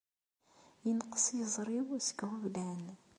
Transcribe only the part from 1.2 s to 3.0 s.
yeẓri-w seg iɣeblan.